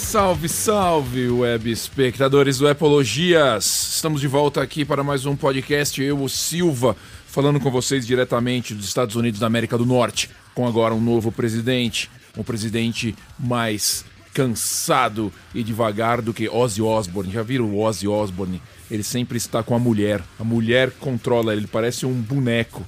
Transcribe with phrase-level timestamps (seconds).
[0.00, 3.92] Salve, salve, web espectadores do Epologias!
[3.94, 6.02] Estamos de volta aqui para mais um podcast.
[6.02, 10.66] Eu, o Silva, falando com vocês diretamente dos Estados Unidos da América do Norte, com
[10.66, 17.32] agora um novo presidente, um presidente mais cansado e devagar do que Ozzy Osbourne.
[17.32, 18.60] Já viram o Ozzy Osbourne?
[18.90, 20.22] Ele sempre está com a mulher.
[20.40, 22.84] A mulher controla ele, ele parece um boneco.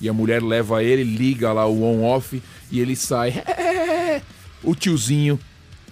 [0.00, 3.34] E a mulher leva ele, liga lá o on-off e ele sai.
[4.66, 5.38] O tiozinho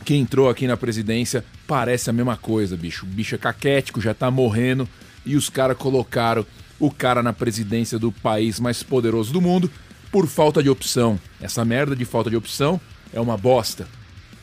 [0.03, 3.07] que entrou aqui na presidência parece a mesma coisa, bicho.
[3.07, 4.89] O bicho é caquético, já tá morrendo.
[5.25, 6.45] E os caras colocaram
[6.79, 9.71] o cara na presidência do país mais poderoso do mundo
[10.11, 11.19] por falta de opção.
[11.41, 12.81] Essa merda de falta de opção
[13.13, 13.87] é uma bosta.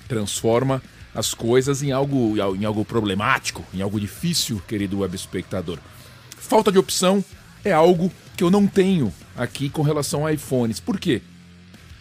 [0.07, 0.81] Transforma
[1.13, 5.77] as coisas em algo, em algo problemático, em algo difícil, querido web espectador.
[6.37, 7.23] Falta de opção
[7.63, 10.79] é algo que eu não tenho aqui com relação a iPhones.
[10.79, 11.21] Por quê?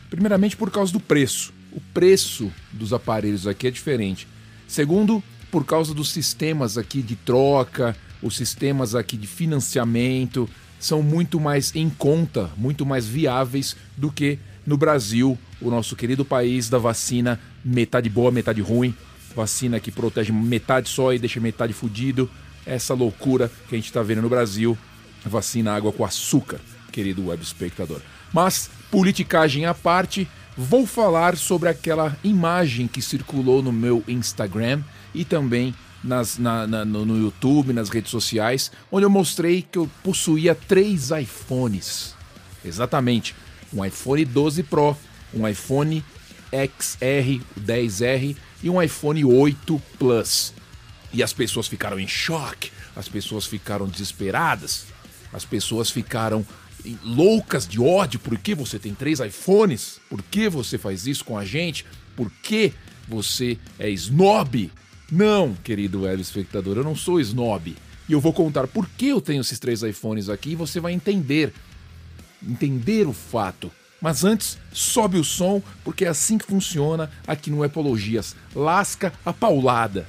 [0.08, 1.52] Primeiramente por causa do preço.
[1.72, 4.26] O preço dos aparelhos aqui é diferente.
[4.66, 11.40] Segundo, por causa dos sistemas aqui de troca, os sistemas aqui de financiamento são muito
[11.40, 16.78] mais em conta, muito mais viáveis do que no Brasil, o nosso querido país da
[16.78, 18.94] vacina, metade boa, metade ruim,
[19.34, 22.30] vacina que protege metade só e deixa metade fudido.
[22.66, 24.76] Essa loucura que a gente está vendo no Brasil,
[25.24, 26.60] vacina água com açúcar,
[26.92, 28.02] querido web espectador.
[28.30, 34.82] Mas, politicagem à parte, vou falar sobre aquela imagem que circulou no meu Instagram
[35.14, 39.78] e também nas, na, na, no, no YouTube, nas redes sociais, onde eu mostrei que
[39.78, 42.12] eu possuía três iPhones.
[42.64, 43.36] Exatamente,
[43.72, 44.96] um iPhone 12 Pro,
[45.32, 46.04] um iPhone
[46.50, 50.52] XR 10R e um iPhone 8 Plus.
[51.12, 54.86] E as pessoas ficaram em choque, as pessoas ficaram desesperadas,
[55.32, 56.44] as pessoas ficaram
[57.02, 58.20] loucas de ódio.
[58.20, 60.00] Por que você tem três iPhones?
[60.08, 61.84] Por que você faz isso com a gente?
[62.16, 62.72] Por que
[63.08, 64.70] você é snob?
[65.10, 67.74] Não, querido web espectador, eu não sou snob.
[68.08, 70.92] E eu vou contar por que eu tenho esses três iPhones aqui e você vai
[70.92, 71.52] entender.
[72.42, 73.70] Entender o fato.
[74.00, 78.36] Mas antes, sobe o som, porque é assim que funciona aqui no Epologias.
[78.54, 80.06] Lasca a paulada.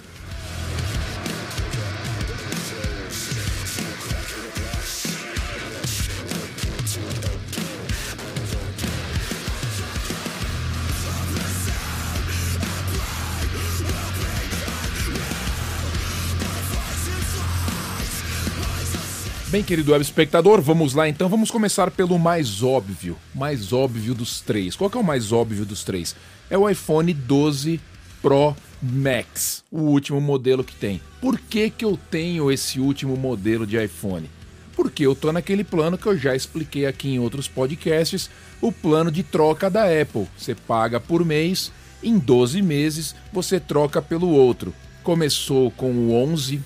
[19.51, 21.27] Bem, querido web espectador, vamos lá então.
[21.27, 23.17] Vamos começar pelo mais óbvio.
[23.33, 24.75] Mais óbvio dos três.
[24.75, 26.15] Qual que é o mais óbvio dos três?
[26.51, 27.81] É o iPhone 12
[28.21, 31.01] Pro Max, o último modelo que tem.
[31.19, 34.29] Por que, que eu tenho esse último modelo de iPhone?
[34.75, 38.29] Porque eu tô naquele plano que eu já expliquei aqui em outros podcasts,
[38.61, 40.27] o plano de troca da Apple.
[40.38, 41.71] Você paga por mês,
[42.03, 44.75] em 12 meses você troca pelo outro.
[45.01, 46.61] Começou com o 11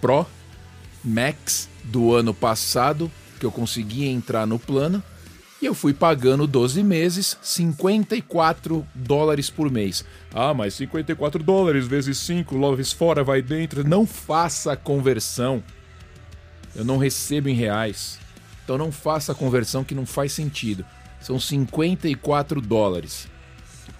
[0.00, 0.26] Pro
[1.04, 5.02] Max do ano passado, que eu consegui entrar no plano,
[5.60, 10.04] e eu fui pagando 12 meses, 54 dólares por mês.
[10.34, 13.88] Ah, mas 54 dólares vezes 5, loves fora, vai dentro.
[13.88, 15.62] Não faça a conversão.
[16.74, 18.18] Eu não recebo em reais.
[18.64, 20.84] Então não faça a conversão que não faz sentido.
[21.20, 23.28] São 54 dólares.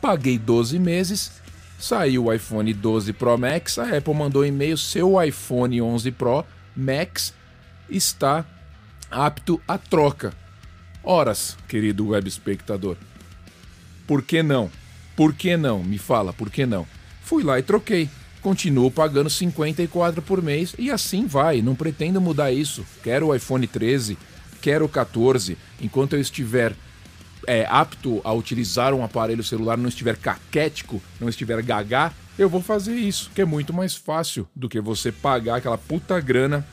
[0.01, 1.31] Paguei 12 meses,
[1.79, 6.45] saiu o iPhone 12 Pro Max, a Apple mandou um e-mail, seu iPhone 11 Pro
[6.77, 7.35] Max
[7.89, 8.45] está
[9.11, 10.33] apto à troca.
[11.03, 12.97] Horas, querido web espectador.
[14.07, 14.71] Por que não?
[15.17, 15.83] Por que não?
[15.83, 16.87] Me fala, por que não?
[17.23, 18.09] Fui lá e troquei.
[18.41, 21.63] Continuo pagando 54 por mês e assim vai.
[21.63, 22.85] Não pretendo mudar isso.
[23.03, 24.19] Quero o iPhone 13,
[24.61, 25.57] quero o 14.
[25.81, 26.75] Enquanto eu estiver
[27.47, 32.63] é, apto a utilizar um aparelho celular, não estiver caquético, não estiver gagá, eu vou
[32.63, 36.67] fazer isso, que é muito mais fácil do que você pagar aquela puta grana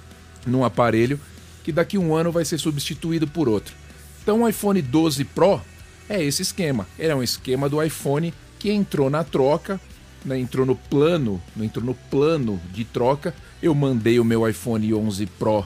[0.45, 1.19] num aparelho
[1.63, 3.75] que daqui um ano vai ser substituído por outro.
[4.23, 5.61] Então o iPhone 12 Pro
[6.07, 6.87] é esse esquema.
[6.97, 9.79] Ele é um esquema do iPhone que entrou na troca,
[10.25, 13.35] né, entrou no plano, entrou no plano de troca.
[13.61, 15.65] Eu mandei o meu iPhone 11 Pro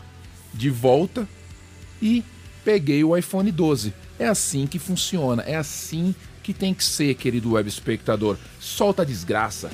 [0.53, 1.27] de volta
[2.01, 2.23] e
[2.65, 3.93] peguei o iPhone 12.
[4.19, 6.13] É assim que funciona, é assim
[6.43, 8.37] que tem que ser, querido web espectador.
[8.59, 9.71] Solta a desgraça.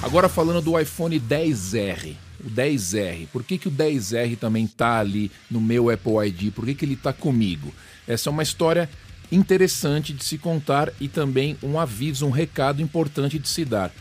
[0.00, 2.27] Agora falando do iPhone 10R.
[2.44, 3.28] O 10R.
[3.28, 6.52] Por que, que o 10R também está ali no meu Apple ID?
[6.52, 7.72] Por que, que ele está comigo?
[8.06, 8.88] Essa é uma história
[9.30, 13.92] interessante de se contar e também um aviso, um recado importante de se dar.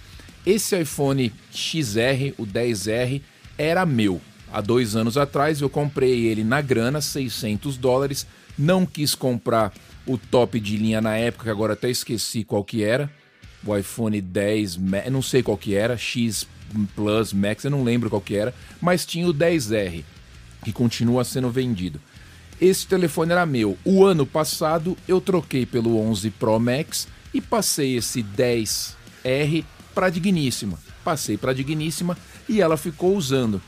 [0.45, 3.21] Esse iPhone XR, o 10R,
[3.57, 4.21] era meu.
[4.51, 8.25] Há dois anos atrás eu comprei ele na grana, 600 dólares.
[8.57, 9.73] Não quis comprar
[10.05, 13.11] o top de linha na época, que agora até esqueci qual que era.
[13.65, 14.77] O iPhone 10,
[15.11, 16.47] não sei qual que era, X
[16.95, 20.03] Plus Max, eu não lembro qual que era, mas tinha o 10R,
[20.63, 21.99] que continua sendo vendido.
[22.59, 23.77] Esse telefone era meu.
[23.85, 30.79] O ano passado eu troquei pelo 11 Pro Max e passei esse 10R para Digníssima.
[31.03, 32.17] Passei para Digníssima
[32.49, 33.61] e ela ficou usando.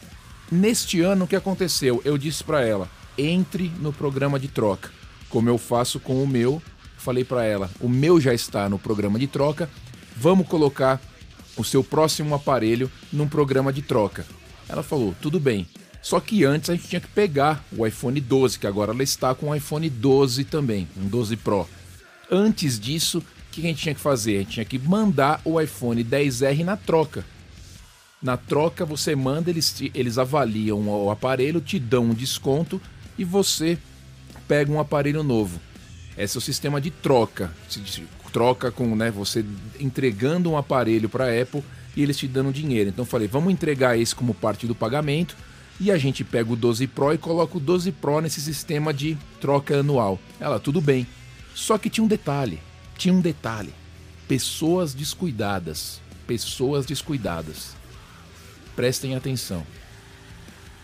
[0.51, 2.01] Neste ano o que aconteceu?
[2.03, 4.89] Eu disse para ela: entre no programa de troca,
[5.29, 6.61] como eu faço com o meu.
[6.97, 9.69] Falei para ela: o meu já está no programa de troca.
[10.15, 10.99] Vamos colocar
[11.61, 14.25] o seu próximo aparelho num programa de troca.
[14.67, 15.67] Ela falou: tudo bem.
[16.01, 19.35] Só que antes a gente tinha que pegar o iPhone 12, que agora ela está
[19.35, 21.67] com o iPhone 12 também, um 12 Pro.
[22.31, 24.35] Antes disso, o que a gente tinha que fazer?
[24.35, 27.25] A gente tinha que mandar o iPhone 10R na troca.
[28.21, 32.81] Na troca, você manda, eles, eles avaliam o aparelho, te dão um desconto
[33.17, 33.77] e você
[34.47, 35.59] pega um aparelho novo.
[36.17, 37.53] Esse é o sistema de troca.
[38.31, 39.43] Troca com né, você
[39.79, 41.63] entregando um aparelho para a Apple
[41.95, 42.89] e eles te dando dinheiro.
[42.89, 45.35] Então falei, vamos entregar esse como parte do pagamento
[45.79, 49.17] e a gente pega o 12 Pro e coloca o 12 Pro nesse sistema de
[49.39, 50.19] troca anual.
[50.39, 51.07] Ela, tudo bem.
[51.55, 52.59] Só que tinha um detalhe.
[52.97, 53.73] Tinha um detalhe.
[54.27, 56.01] Pessoas descuidadas.
[56.27, 57.75] Pessoas descuidadas.
[58.75, 59.65] Prestem atenção.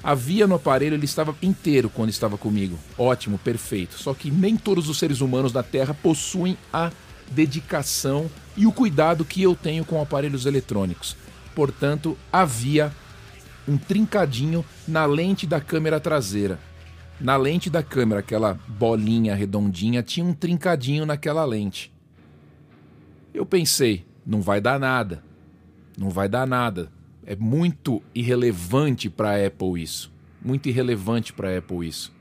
[0.01, 2.77] Havia no aparelho, ele estava inteiro quando estava comigo.
[2.97, 3.97] Ótimo, perfeito.
[3.97, 6.91] Só que nem todos os seres humanos da Terra possuem a
[7.31, 11.15] dedicação e o cuidado que eu tenho com aparelhos eletrônicos.
[11.53, 12.91] Portanto, havia
[13.67, 16.59] um trincadinho na lente da câmera traseira.
[17.19, 21.93] Na lente da câmera, aquela bolinha redondinha, tinha um trincadinho naquela lente.
[23.33, 25.23] Eu pensei, não vai dar nada.
[25.97, 26.91] Não vai dar nada.
[27.25, 30.11] É muito irrelevante para a Apple isso.
[30.43, 32.13] Muito irrelevante para a Apple isso.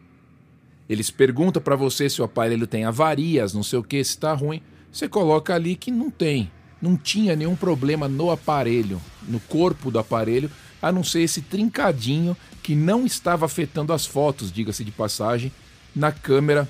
[0.89, 4.33] Eles perguntam para você se o aparelho tem avarias, não sei o que, se está
[4.33, 4.63] ruim.
[4.95, 6.49] Você coloca ali que não tem.
[6.81, 10.49] Não tinha nenhum problema no aparelho, no corpo do aparelho
[10.81, 15.51] a não ser esse trincadinho que não estava afetando as fotos, diga-se de passagem,
[15.97, 16.69] na câmera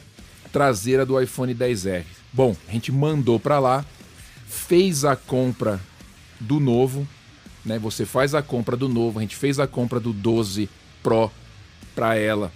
[0.51, 2.05] traseira do iPhone 10R.
[2.33, 3.85] Bom, a gente mandou para lá,
[4.47, 5.79] fez a compra
[6.41, 7.07] do novo,
[7.65, 7.79] né?
[7.81, 10.71] Você faz a compra do novo, a gente fez a compra do 12
[11.03, 11.31] Pro
[11.95, 12.51] para ela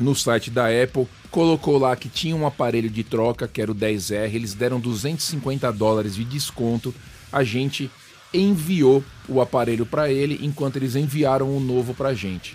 [0.00, 3.74] no site da Apple, colocou lá que tinha um aparelho de troca, que era o
[3.74, 6.94] 10R, eles deram 250 dólares de desconto.
[7.32, 7.90] A gente
[8.34, 12.54] enviou o aparelho para ele, enquanto eles enviaram o novo para a gente.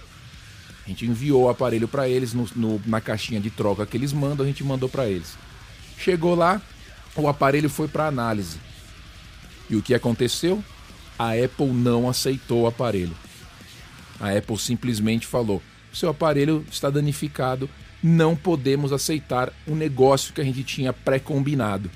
[0.86, 4.14] A gente enviou o aparelho para eles no, no, na caixinha de troca que eles
[4.14, 5.36] mandam, a gente mandou para eles.
[5.98, 6.62] Chegou lá,
[7.16, 8.60] o aparelho foi para análise.
[9.70, 10.64] E o que aconteceu?
[11.18, 13.16] A Apple não aceitou o aparelho.
[14.20, 17.68] A Apple simplesmente falou: seu aparelho está danificado,
[18.02, 21.90] não podemos aceitar o negócio que a gente tinha pré-combinado.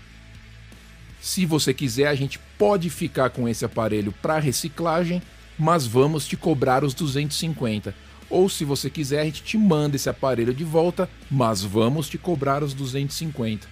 [1.21, 5.21] Se você quiser, a gente pode ficar com esse aparelho para reciclagem,
[5.57, 7.93] mas vamos te cobrar os 250.
[8.29, 12.17] Ou se você quiser, a gente te manda esse aparelho de volta, mas vamos te
[12.17, 13.67] cobrar os 250.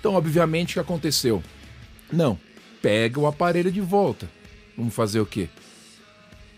[0.00, 1.42] Então, obviamente, o que aconteceu?
[2.10, 2.38] Não,
[2.80, 4.28] pega o aparelho de volta.
[4.76, 5.48] Vamos fazer o quê?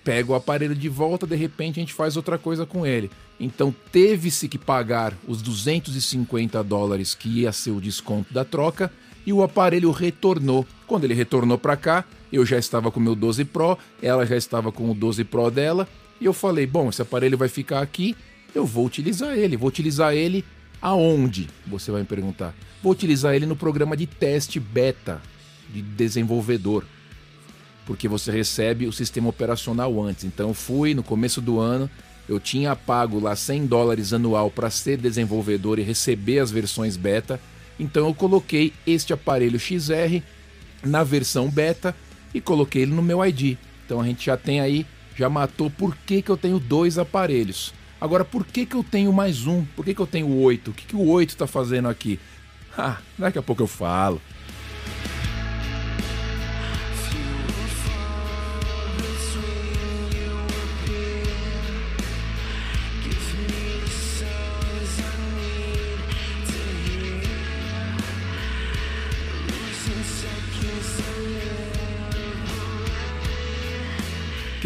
[0.05, 3.11] Pega o aparelho de volta, de repente a gente faz outra coisa com ele.
[3.39, 8.91] Então teve-se que pagar os 250 dólares que ia ser o desconto da troca
[9.27, 10.67] e o aparelho retornou.
[10.87, 14.37] Quando ele retornou para cá, eu já estava com o meu 12 Pro, ela já
[14.37, 15.89] estava com o 12 Pro dela,
[16.21, 18.17] e eu falei: bom, esse aparelho vai ficar aqui,
[18.55, 19.57] eu vou utilizar ele.
[19.57, 20.45] Vou utilizar ele
[20.81, 21.49] aonde?
[21.67, 22.55] Você vai me perguntar.
[22.83, 25.21] Vou utilizar ele no programa de teste beta
[25.73, 26.85] de desenvolvedor.
[27.89, 30.25] Porque você recebe o sistema operacional antes.
[30.25, 31.89] Então fui no começo do ano,
[32.29, 37.41] eu tinha pago lá 100 dólares anual para ser desenvolvedor e receber as versões beta.
[37.81, 40.23] Então eu coloquei este aparelho XR
[40.85, 41.97] na versão beta
[42.35, 43.57] e coloquei ele no meu ID.
[43.87, 44.85] Então a gente já tem aí,
[45.17, 47.73] já matou por que, que eu tenho dois aparelhos.
[47.99, 49.65] Agora, por que, que eu tenho mais um?
[49.65, 50.73] Por que, que eu tenho oito?
[50.73, 52.21] O que, que o oito está fazendo aqui?
[52.81, 54.23] Ah, daqui a pouco eu falo.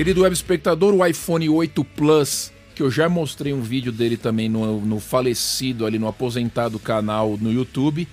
[0.03, 4.49] Querido web espectador, o iPhone 8 Plus, que eu já mostrei um vídeo dele também
[4.49, 8.09] no, no falecido, ali no aposentado canal no YouTube,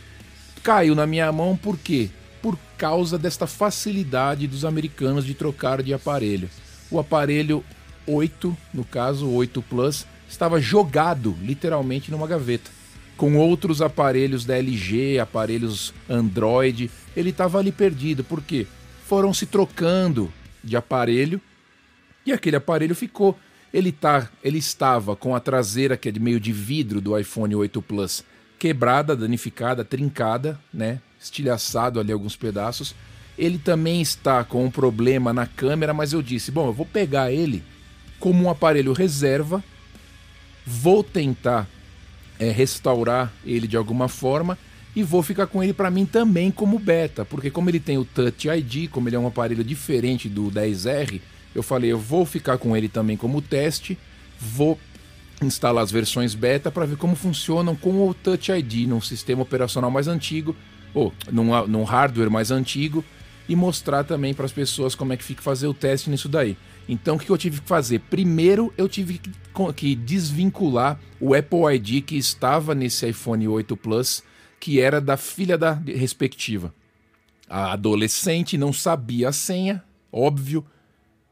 [0.62, 2.12] caiu na minha mão por quê?
[2.43, 6.48] Por causa desta facilidade dos americanos de trocar de aparelho.
[6.91, 7.65] O aparelho
[8.05, 12.69] 8, no caso, o 8 Plus, estava jogado literalmente numa gaveta.
[13.17, 18.24] Com outros aparelhos da LG, aparelhos Android, ele estava ali perdido.
[18.24, 18.67] Por quê?
[19.08, 20.31] Foram se trocando
[20.63, 21.41] de aparelho
[22.25, 23.38] e aquele aparelho ficou.
[23.73, 27.55] Ele, tá, ele estava com a traseira, que é de meio de vidro do iPhone
[27.55, 28.23] 8 Plus,
[28.57, 30.99] quebrada, danificada, trincada, né?
[31.19, 32.95] Estilhaçado ali alguns pedaços.
[33.38, 37.31] Ele também está com um problema na câmera, mas eu disse: bom, eu vou pegar
[37.31, 37.63] ele
[38.19, 39.63] como um aparelho reserva,
[40.65, 41.67] vou tentar
[42.39, 44.57] é, restaurar ele de alguma forma
[44.95, 48.05] e vou ficar com ele para mim também como beta, porque como ele tem o
[48.05, 51.21] Touch ID, como ele é um aparelho diferente do 10R,
[51.53, 53.98] eu falei, eu vou ficar com ele também como teste,
[54.39, 54.79] vou
[55.41, 59.89] instalar as versões beta para ver como funcionam com o Touch ID num sistema operacional
[59.89, 60.56] mais antigo,
[60.94, 63.03] ou num, num hardware mais antigo,
[63.48, 66.56] e mostrar também para as pessoas como é que fica fazer o teste nisso daí.
[66.88, 68.00] Então o que eu tive que fazer?
[68.01, 69.20] Primeiro eu tive
[69.75, 74.24] que, desvincular o Apple ID que estava nesse iPhone 8 Plus,
[74.60, 76.74] que era da filha da respectiva.
[77.50, 80.63] A adolescente não sabia a senha, óbvio,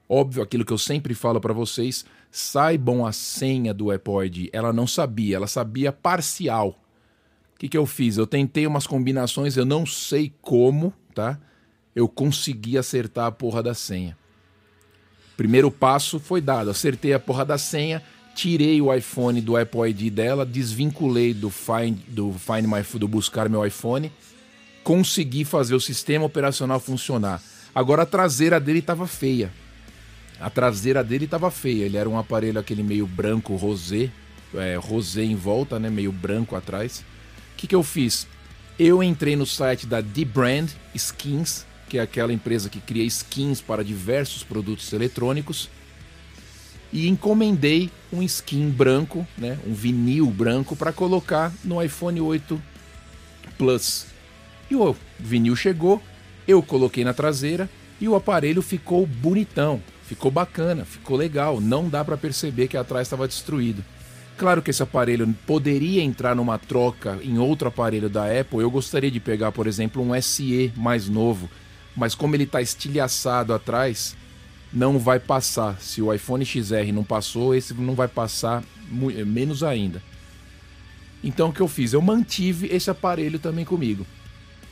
[0.09, 4.49] Óbvio, aquilo que eu sempre falo para vocês, saibam a senha do ID.
[4.53, 6.79] Ela não sabia, ela sabia parcial.
[7.55, 8.17] O que, que eu fiz?
[8.17, 11.39] Eu tentei umas combinações, eu não sei como, tá?
[11.95, 14.15] Eu consegui acertar a porra da senha.
[15.35, 18.01] Primeiro passo foi dado, acertei a porra da senha,
[18.33, 23.65] tirei o iPhone do ID dela, desvinculei do Find, do Find My do buscar meu
[23.65, 24.11] iPhone,
[24.83, 27.41] consegui fazer o sistema operacional funcionar.
[27.73, 29.51] Agora a traseira dele estava feia.
[30.39, 34.11] A traseira dele estava feia, ele era um aparelho aquele meio branco rosé,
[34.53, 36.99] é, rosé em volta, né, meio branco atrás.
[37.53, 38.27] O que, que eu fiz?
[38.77, 43.83] Eu entrei no site da D-Brand Skins, que é aquela empresa que cria skins para
[43.83, 45.69] diversos produtos eletrônicos,
[46.91, 52.61] e encomendei um skin branco, né, um vinil branco para colocar no iPhone 8
[53.57, 54.05] Plus.
[54.69, 56.01] E o vinil chegou,
[56.47, 59.81] eu coloquei na traseira e o aparelho ficou bonitão.
[60.07, 63.83] Ficou bacana, ficou legal, não dá para perceber que atrás estava destruído.
[64.37, 68.61] Claro que esse aparelho poderia entrar numa troca em outro aparelho da Apple.
[68.61, 71.49] Eu gostaria de pegar, por exemplo, um SE mais novo,
[71.93, 74.15] mas como ele está estilhaçado atrás,
[74.71, 75.77] não vai passar.
[75.81, 80.01] Se o iPhone XR não passou, esse não vai passar menos ainda.
[81.21, 81.91] Então o que eu fiz?
[81.91, 84.07] Eu mantive esse aparelho também comigo.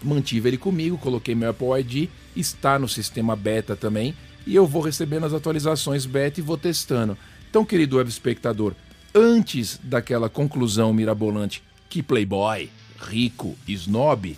[0.02, 4.16] Mantive ele comigo, coloquei meu Apple ID, está no sistema beta também
[4.46, 7.18] e eu vou recebendo as atualizações beta e vou testando.
[7.50, 8.74] Então, querido web espectador,
[9.14, 14.38] antes daquela conclusão mirabolante que Playboy, rico, snob,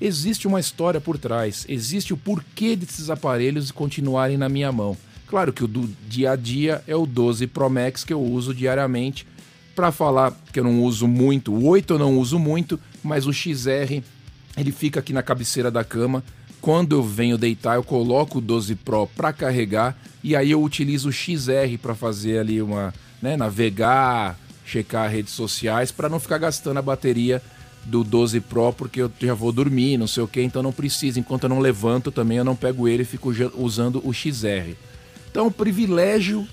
[0.00, 4.96] existe uma história por trás, existe o porquê desses aparelhos continuarem na minha mão.
[5.26, 8.54] Claro que o do dia a dia é o 12 Pro Max que eu uso
[8.54, 9.26] diariamente.
[9.74, 13.32] Para falar que eu não uso muito, o 8 eu não uso muito, mas o
[13.32, 14.02] XR
[14.56, 16.24] ele fica aqui na cabeceira da cama
[16.68, 21.08] quando eu venho deitar, eu coloco o 12 Pro para carregar e aí eu utilizo
[21.08, 26.76] o XR para fazer ali uma, né, navegar, checar redes sociais para não ficar gastando
[26.76, 27.40] a bateria
[27.86, 31.18] do 12 Pro porque eu já vou dormir, não sei o que, então não precisa.
[31.18, 34.74] Enquanto eu não levanto também eu não pego ele e fico usando o XR.
[35.30, 36.46] Então, privilégio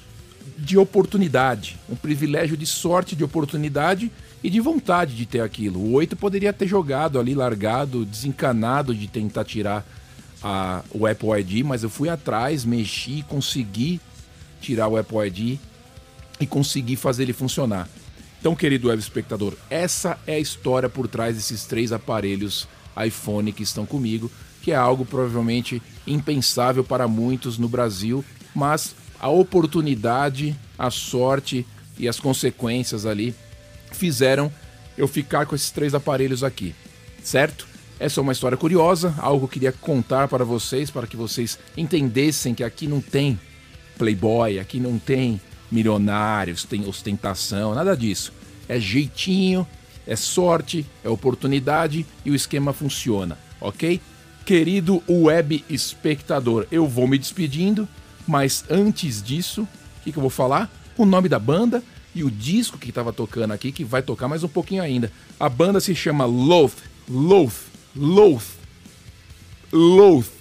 [0.57, 4.09] de oportunidade, um privilégio de sorte de oportunidade
[4.41, 5.77] e de vontade de ter aquilo.
[5.81, 9.85] O 8 poderia ter jogado ali, largado, desencanado de tentar tirar
[10.47, 13.99] a, o Apple ID, mas eu fui atrás, mexi, consegui
[14.61, 15.59] tirar o Apple ID
[16.39, 17.89] e consegui fazer ele funcionar.
[18.39, 22.67] Então, querido web espectador, essa é a história por trás desses três aparelhos
[23.03, 24.29] iPhone que estão comigo,
[24.61, 28.23] que é algo provavelmente impensável para muitos no Brasil,
[28.53, 31.65] mas a oportunidade, a sorte
[31.97, 33.33] e as consequências ali
[33.91, 34.51] fizeram
[34.95, 36.75] eu ficar com esses três aparelhos aqui,
[37.23, 37.67] certo?
[37.97, 41.57] Essa é uma história curiosa, algo que eu queria contar para vocês, para que vocês
[41.77, 43.39] entendessem que aqui não tem
[43.97, 45.39] playboy, aqui não tem
[45.71, 48.33] milionários, tem ostentação, nada disso.
[48.67, 49.65] É jeitinho,
[50.05, 54.01] é sorte, é oportunidade e o esquema funciona, ok?
[54.45, 57.87] Querido web espectador, eu vou me despedindo,
[58.27, 60.69] mas antes disso, o que, que eu vou falar?
[60.97, 61.81] O nome da banda
[62.13, 65.11] e o disco que estava tocando aqui, que vai tocar mais um pouquinho ainda.
[65.39, 66.77] A banda se chama Loath,
[67.09, 68.57] Loath, Loath,
[69.71, 70.31] Loath.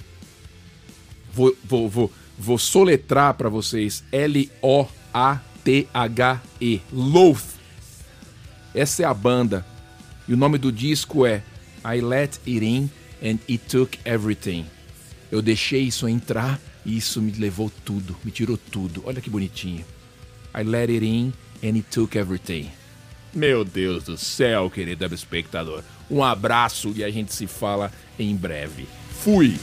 [1.32, 4.90] Vou, vou, vou, Vou soletrar para vocês L-O-A-T-H-E.
[6.92, 7.54] Loath.
[8.74, 9.64] Essa é a banda.
[10.26, 11.44] E o nome do disco é
[11.84, 12.90] I Let It In
[13.22, 14.66] and It Took Everything.
[15.30, 19.04] Eu deixei isso entrar e isso me levou tudo, me tirou tudo.
[19.06, 19.84] Olha que bonitinho.
[20.56, 21.32] I let it in
[21.62, 22.70] and it took everything.
[23.34, 25.82] Meu Deus do céu, querido espectador.
[26.08, 28.86] Um abraço e a gente se fala em breve.
[29.10, 29.58] Fui!